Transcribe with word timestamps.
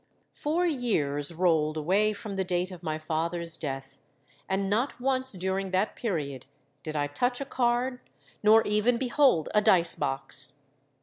"Four 0.33 0.65
years 0.65 1.31
rolled 1.31 1.77
away 1.77 2.11
from 2.13 2.35
the 2.35 2.43
date 2.43 2.71
of 2.71 2.81
my 2.81 2.97
father's 2.97 3.55
death; 3.55 3.99
and 4.49 4.67
not 4.67 4.99
once 4.99 5.33
during 5.33 5.69
that 5.69 5.95
period 5.95 6.47
did 6.81 6.95
I 6.95 7.05
touch 7.05 7.39
a 7.39 7.45
card 7.45 7.99
nor 8.41 8.63
even 8.65 8.97
behold 8.97 9.49
a 9.53 9.61
dice 9.61 9.93
box. 9.93 10.59